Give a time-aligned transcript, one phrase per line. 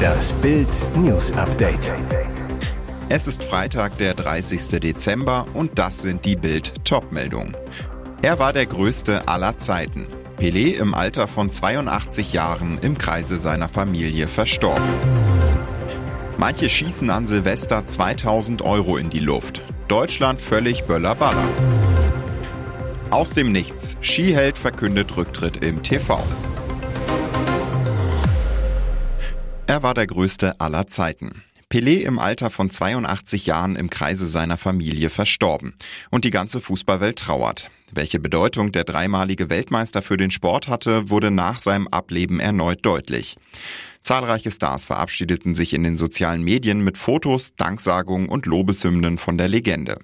[0.00, 1.92] Das Bild News Update.
[3.08, 4.80] Es ist Freitag, der 30.
[4.80, 7.56] Dezember und das sind die Bild Topmeldungen.
[8.22, 10.06] Er war der größte aller Zeiten.
[10.38, 14.88] Pelé im Alter von 82 Jahren im Kreise seiner Familie verstorben.
[16.38, 19.62] Manche schießen an Silvester 2000 Euro in die Luft.
[19.88, 21.48] Deutschland völlig Böllerballer.
[23.10, 23.98] Aus dem Nichts.
[24.00, 26.22] Skiheld verkündet Rücktritt im TV.
[29.70, 31.44] Er war der größte aller Zeiten.
[31.70, 35.76] Pelé im Alter von 82 Jahren im Kreise seiner Familie verstorben.
[36.10, 37.70] Und die ganze Fußballwelt trauert.
[37.92, 43.36] Welche Bedeutung der dreimalige Weltmeister für den Sport hatte, wurde nach seinem Ableben erneut deutlich.
[44.02, 49.48] Zahlreiche Stars verabschiedeten sich in den sozialen Medien mit Fotos, Danksagungen und Lobeshymnen von der
[49.48, 49.98] Legende.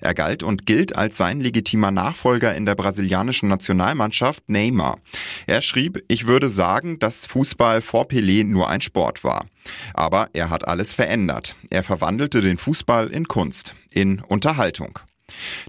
[0.00, 4.98] Er galt und gilt als sein legitimer Nachfolger in der brasilianischen Nationalmannschaft Neymar.
[5.46, 9.46] Er schrieb, ich würde sagen, dass Fußball vor Pelé nur ein Sport war.
[9.94, 11.56] Aber er hat alles verändert.
[11.70, 14.98] Er verwandelte den Fußball in Kunst, in Unterhaltung.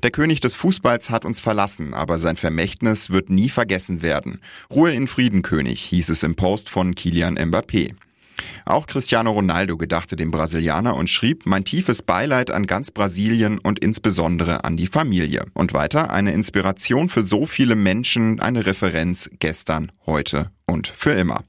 [0.04, 4.40] Der König des Fußballs hat uns verlassen, aber sein Vermächtnis wird nie vergessen werden.
[4.70, 7.94] Ruhe in Frieden, König, hieß es im Post von Kilian Mbappé.
[8.66, 13.80] Auch Cristiano Ronaldo gedachte dem Brasilianer und schrieb mein tiefes Beileid an ganz Brasilien und
[13.80, 15.46] insbesondere an die Familie.
[15.54, 21.44] Und weiter eine Inspiration für so viele Menschen, eine Referenz gestern, heute und für immer.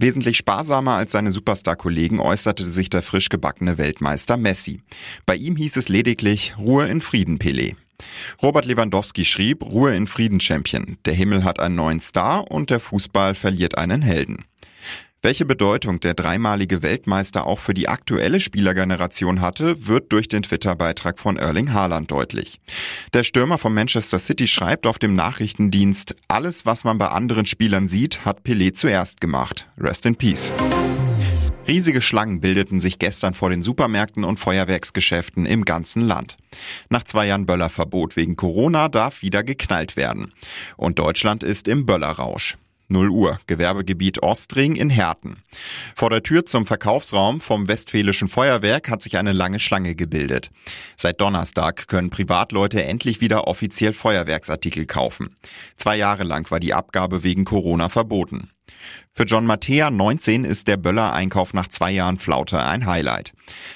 [0.00, 4.80] Wesentlich sparsamer als seine Superstar-Kollegen äußerte sich der frisch gebackene Weltmeister Messi.
[5.26, 7.74] Bei ihm hieß es lediglich Ruhe in Frieden, Pelé.
[8.40, 10.98] Robert Lewandowski schrieb Ruhe in Frieden, Champion.
[11.04, 14.44] Der Himmel hat einen neuen Star und der Fußball verliert einen Helden.
[15.20, 21.18] Welche Bedeutung der dreimalige Weltmeister auch für die aktuelle Spielergeneration hatte, wird durch den Twitter-Beitrag
[21.18, 22.60] von Erling Haaland deutlich.
[23.14, 27.88] Der Stürmer von Manchester City schreibt auf dem Nachrichtendienst, alles, was man bei anderen Spielern
[27.88, 29.66] sieht, hat Pelé zuerst gemacht.
[29.76, 30.52] Rest in Peace.
[31.66, 36.36] Riesige Schlangen bildeten sich gestern vor den Supermärkten und Feuerwerksgeschäften im ganzen Land.
[36.90, 40.32] Nach zwei Jahren Böllerverbot wegen Corona darf wieder geknallt werden.
[40.76, 42.56] Und Deutschland ist im Böllerrausch.
[42.88, 45.42] 0 Uhr, Gewerbegebiet Ostring in Herten.
[45.94, 50.50] Vor der Tür zum Verkaufsraum vom Westfälischen Feuerwerk hat sich eine lange Schlange gebildet.
[50.96, 55.34] Seit Donnerstag können Privatleute endlich wieder offiziell Feuerwerksartikel kaufen.
[55.76, 58.50] Zwei Jahre lang war die Abgabe wegen Corona verboten.
[59.14, 63.32] Für John Mattea, 19, ist der Böller-Einkauf nach zwei Jahren Flaute ein Highlight.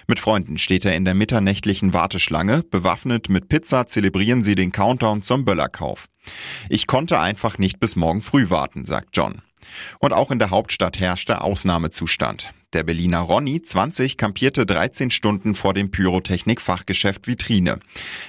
[0.07, 2.63] Mit Freunden steht er in der mitternächtlichen Warteschlange.
[2.63, 6.07] Bewaffnet mit Pizza zelebrieren sie den Countdown zum Böllerkauf.
[6.69, 9.43] Ich konnte einfach nicht bis morgen früh warten, sagt John.
[9.99, 12.53] Und auch in der Hauptstadt herrschte Ausnahmezustand.
[12.73, 17.79] Der Berliner Ronny, 20, kampierte 13 Stunden vor dem Pyrotechnik-Fachgeschäft Vitrine.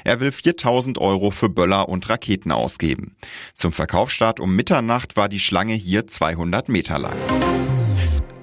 [0.03, 3.15] Er will 4000 Euro für Böller und Raketen ausgeben.
[3.55, 7.15] Zum Verkaufsstart um Mitternacht war die Schlange hier 200 Meter lang.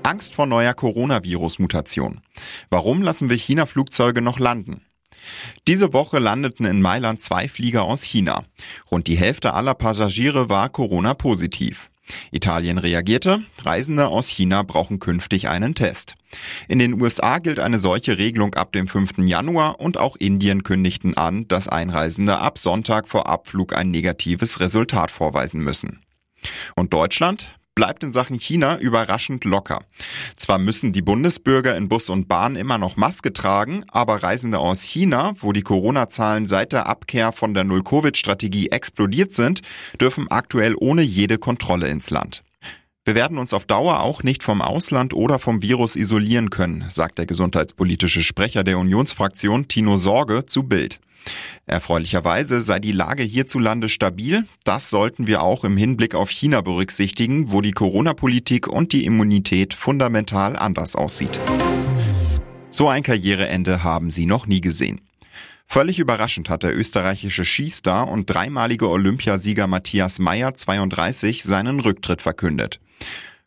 [0.02, 2.22] Angst vor neuer Coronavirus-Mutation.
[2.70, 4.80] Warum lassen wir China-Flugzeuge noch landen?
[5.68, 8.44] Diese Woche landeten in Mailand zwei Flieger aus China.
[8.90, 11.89] Rund die Hälfte aller Passagiere war Corona-positiv.
[12.30, 16.14] Italien reagierte, Reisende aus China brauchen künftig einen Test.
[16.68, 19.18] In den USA gilt eine solche Regelung ab dem 5.
[19.18, 25.10] Januar und auch Indien kündigten an, dass Einreisende ab Sonntag vor Abflug ein negatives Resultat
[25.10, 26.00] vorweisen müssen.
[26.74, 27.59] Und Deutschland?
[27.80, 29.78] Bleibt in Sachen China überraschend locker.
[30.36, 34.82] Zwar müssen die Bundesbürger in Bus und Bahn immer noch Maske tragen, aber Reisende aus
[34.82, 39.62] China, wo die Corona-Zahlen seit der Abkehr von der Null-Covid-Strategie explodiert sind,
[39.98, 42.42] dürfen aktuell ohne jede Kontrolle ins Land.
[43.06, 47.16] Wir werden uns auf Dauer auch nicht vom Ausland oder vom Virus isolieren können, sagt
[47.16, 51.00] der gesundheitspolitische Sprecher der Unionsfraktion Tino Sorge zu Bild.
[51.66, 54.44] Erfreulicherweise sei die Lage hierzulande stabil.
[54.64, 59.74] Das sollten wir auch im Hinblick auf China berücksichtigen, wo die Corona-Politik und die Immunität
[59.74, 61.40] fundamental anders aussieht.
[62.70, 65.00] So ein Karriereende haben sie noch nie gesehen.
[65.66, 72.80] Völlig überraschend hat der österreichische Skistar und dreimalige Olympiasieger Matthias Meyer 32 seinen Rücktritt verkündet.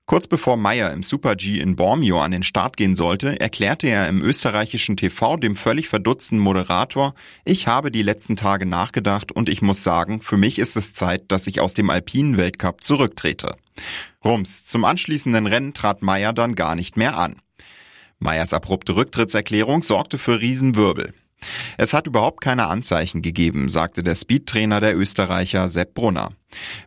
[0.05, 4.21] Kurz bevor Meyer im Super-G in Bormio an den Start gehen sollte, erklärte er im
[4.21, 7.13] österreichischen TV dem völlig verdutzten Moderator,
[7.45, 11.31] ich habe die letzten Tage nachgedacht und ich muss sagen, für mich ist es Zeit,
[11.31, 13.55] dass ich aus dem alpinen Weltcup zurücktrete.
[14.25, 17.37] Rums, zum anschließenden Rennen trat Meyer dann gar nicht mehr an.
[18.19, 21.13] Meyers abrupte Rücktrittserklärung sorgte für Riesenwirbel.
[21.77, 26.29] Es hat überhaupt keine Anzeichen gegeben, sagte der Speedtrainer der Österreicher Sepp Brunner.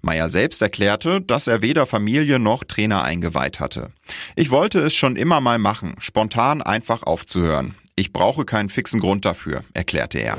[0.03, 3.91] Meyer selbst erklärte, dass er weder Familie noch Trainer eingeweiht hatte.
[4.35, 7.75] Ich wollte es schon immer mal machen, spontan einfach aufzuhören.
[7.97, 10.37] Ich brauche keinen fixen Grund dafür, erklärte er.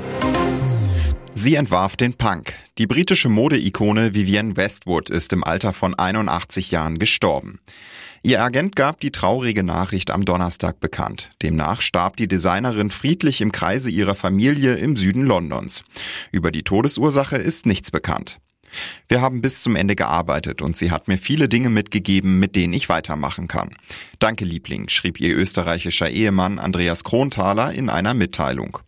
[1.34, 2.54] Sie entwarf den Punk.
[2.78, 7.60] Die britische Modeikone Vivienne Westwood ist im Alter von 81 Jahren gestorben.
[8.22, 11.30] Ihr Agent gab die traurige Nachricht am Donnerstag bekannt.
[11.42, 15.84] Demnach starb die Designerin friedlich im Kreise ihrer Familie im Süden Londons.
[16.32, 18.38] Über die Todesursache ist nichts bekannt.
[19.08, 22.72] Wir haben bis zum Ende gearbeitet und sie hat mir viele Dinge mitgegeben, mit denen
[22.72, 23.70] ich weitermachen kann.
[24.18, 28.78] Danke, Liebling, schrieb ihr österreichischer Ehemann Andreas Kronthaler in einer Mitteilung.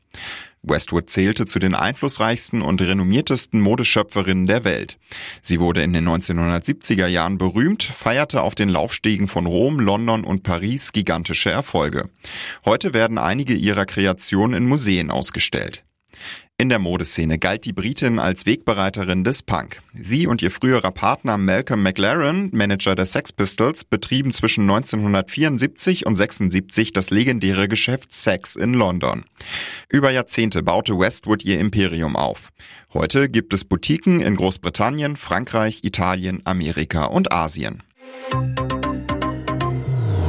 [0.62, 4.98] Westwood zählte zu den einflussreichsten und renommiertesten Modeschöpferinnen der Welt.
[5.40, 10.42] Sie wurde in den 1970er Jahren berühmt, feierte auf den Laufstegen von Rom, London und
[10.42, 12.10] Paris gigantische Erfolge.
[12.64, 15.84] Heute werden einige ihrer Kreationen in Museen ausgestellt.
[16.60, 19.80] In der Modeszene galt die Britin als Wegbereiterin des Punk.
[19.94, 26.16] Sie und ihr früherer Partner Malcolm McLaren, Manager der Sex Pistols, betrieben zwischen 1974 und
[26.16, 29.24] 76 das legendäre Geschäft Sex in London.
[29.88, 32.50] Über Jahrzehnte baute Westwood ihr Imperium auf.
[32.92, 37.82] Heute gibt es Boutiquen in Großbritannien, Frankreich, Italien, Amerika und Asien.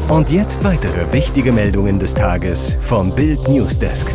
[0.07, 4.07] Und jetzt weitere wichtige Meldungen des Tages vom Bild Newsdesk.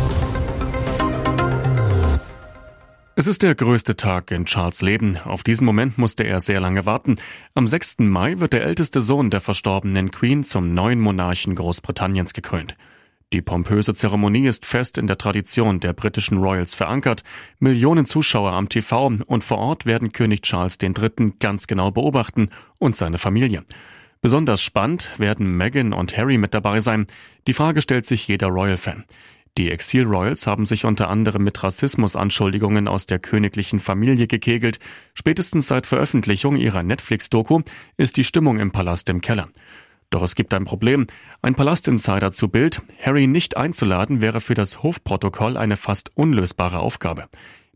[3.19, 5.17] Es ist der größte Tag in Charles Leben.
[5.25, 7.15] Auf diesen Moment musste er sehr lange warten.
[7.55, 7.97] Am 6.
[8.01, 12.77] Mai wird der älteste Sohn der verstorbenen Queen zum neuen Monarchen Großbritanniens gekrönt.
[13.33, 17.23] Die pompöse Zeremonie ist fest in der Tradition der britischen Royals verankert.
[17.57, 21.33] Millionen Zuschauer am TV und vor Ort werden König Charles III.
[21.39, 23.63] ganz genau beobachten und seine Familie.
[24.21, 27.07] Besonders spannend werden Meghan und Harry mit dabei sein.
[27.47, 29.05] Die Frage stellt sich jeder Royal-Fan.
[29.57, 34.79] Die Exil-Royals haben sich unter anderem mit Rassismusanschuldigungen aus der königlichen Familie gekegelt.
[35.15, 37.61] Spätestens seit Veröffentlichung ihrer Netflix-Doku
[37.97, 39.47] ist die Stimmung im Palast im Keller.
[40.11, 41.07] Doch es gibt ein Problem.
[41.41, 47.25] Ein Palastinsider zu Bild, Harry nicht einzuladen, wäre für das Hofprotokoll eine fast unlösbare Aufgabe.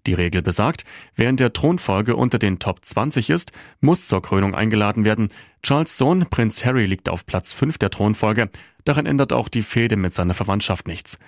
[0.05, 0.85] Die Regel besagt,
[1.15, 3.51] in der Thronfolge unter den Top 20 ist,
[3.81, 5.29] muss zur Krönung eingeladen werden.
[5.63, 8.49] Charles Sohn, Prinz Harry, liegt auf Platz 5 der Thronfolge.
[8.85, 11.19] Daran ändert auch die Fehde mit seiner Verwandtschaft nichts.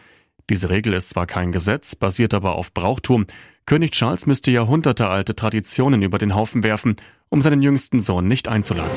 [0.49, 3.25] Diese Regel ist zwar kein Gesetz, basiert aber auf Brauchtum.
[3.65, 6.97] König Charles müsste jahrhundertealte Traditionen über den Haufen werfen,
[7.29, 8.91] um seinen jüngsten Sohn nicht einzuladen.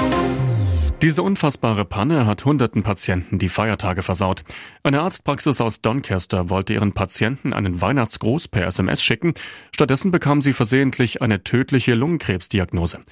[1.02, 4.44] Diese unfassbare Panne hat hunderten Patienten die Feiertage versaut.
[4.82, 9.34] Eine Arztpraxis aus Doncaster wollte ihren Patienten einen Weihnachtsgruß per SMS schicken.
[9.72, 13.02] Stattdessen bekam sie versehentlich eine tödliche Lungenkrebsdiagnose.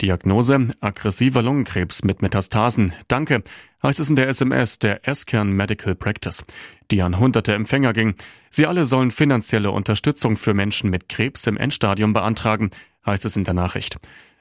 [0.00, 2.94] Diagnose aggressiver Lungenkrebs mit Metastasen.
[3.06, 3.42] Danke,
[3.86, 6.44] heißt es in der SMS der Eskern Medical Practice,
[6.90, 8.16] die an hunderte Empfänger ging.
[8.50, 12.70] Sie alle sollen finanzielle Unterstützung für Menschen mit Krebs im Endstadium beantragen,
[13.06, 13.98] heißt es in der Nachricht.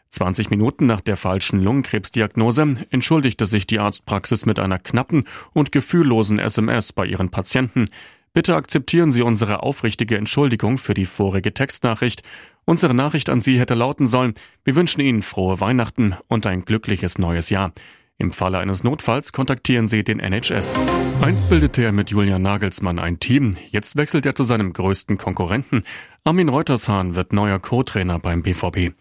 [0.09, 6.39] 20 Minuten nach der falschen Lungenkrebsdiagnose entschuldigte sich die Arztpraxis mit einer knappen und gefühllosen
[6.39, 7.87] SMS bei ihren Patienten.
[8.33, 12.23] Bitte akzeptieren Sie unsere aufrichtige Entschuldigung für die vorige Textnachricht.
[12.65, 14.33] Unsere Nachricht an Sie hätte lauten sollen,
[14.63, 17.73] wir wünschen Ihnen frohe Weihnachten und ein glückliches neues Jahr.
[18.17, 20.73] Im Falle eines Notfalls kontaktieren Sie den NHS.
[21.21, 25.83] Einst bildete er mit Julian Nagelsmann ein Team, jetzt wechselt er zu seinem größten Konkurrenten.
[26.23, 28.93] Armin Reutershahn wird neuer Co-Trainer beim BVB.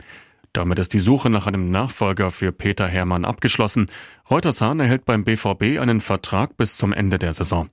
[0.52, 3.87] Damit ist die Suche nach einem Nachfolger für Peter Hermann abgeschlossen.
[4.31, 7.70] Reutershahn erhält beim BVB einen Vertrag bis zum Ende der Saison.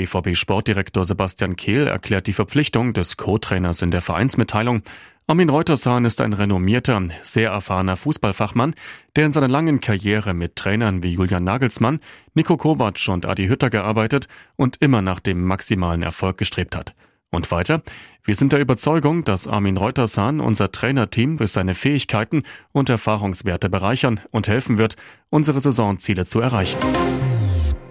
[0.00, 4.82] BVB-Sportdirektor Sebastian Kehl erklärt die Verpflichtung des Co-Trainers in der Vereinsmitteilung.
[5.26, 8.74] Armin Reutershahn ist ein renommierter, sehr erfahrener Fußballfachmann,
[9.14, 12.00] der in seiner langen Karriere mit Trainern wie Julian Nagelsmann,
[12.34, 16.94] Nico Kovac und Adi Hütter gearbeitet und immer nach dem maximalen Erfolg gestrebt hat.
[17.30, 17.82] Und weiter,
[18.24, 24.20] wir sind der Überzeugung, dass Armin Reutershahn unser Trainerteam durch seine Fähigkeiten und Erfahrungswerte bereichern
[24.30, 24.96] und helfen wird,
[25.28, 26.78] unsere Saisonziele zu erreichen.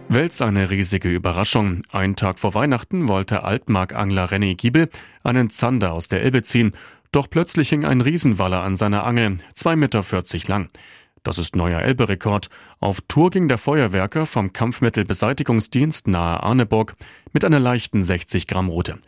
[0.09, 1.83] Wels eine riesige Überraschung.
[1.91, 4.89] Einen Tag vor Weihnachten wollte Altmarkangler René Giebel
[5.23, 6.73] einen Zander aus der Elbe ziehen
[7.11, 10.69] doch plötzlich hing ein Riesenwaller an seiner Angel, 2,40 Meter lang.
[11.23, 12.49] Das ist neuer Elbe-Rekord.
[12.79, 16.95] Auf Tour ging der Feuerwerker vom Kampfmittelbeseitigungsdienst nahe Arneburg
[17.33, 18.99] mit einer leichten 60 Gramm Route.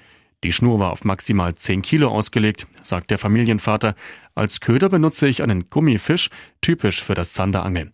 [0.44, 3.94] Die Schnur war auf maximal 10 Kilo ausgelegt, sagt der Familienvater.
[4.34, 6.30] Als Köder benutze ich einen Gummifisch,
[6.62, 7.92] typisch für das Zanderangeln.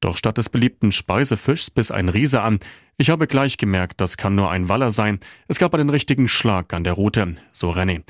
[0.00, 2.58] Doch statt des beliebten Speisefischs biss ein Riese an.
[2.98, 5.20] Ich habe gleich gemerkt, das kann nur ein Waller sein.
[5.48, 8.02] Es gab einen richtigen Schlag an der Route, so René.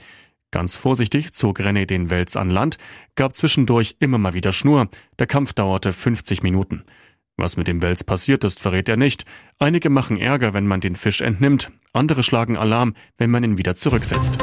[0.50, 2.78] Ganz vorsichtig zog René den Wels an Land,
[3.14, 4.88] gab zwischendurch immer mal wieder Schnur.
[5.18, 6.84] Der Kampf dauerte 50 Minuten.
[7.36, 9.24] Was mit dem Wels passiert ist, verrät er nicht.
[9.58, 13.76] Einige machen Ärger, wenn man den Fisch entnimmt, andere schlagen Alarm, wenn man ihn wieder
[13.76, 14.38] zurücksetzt.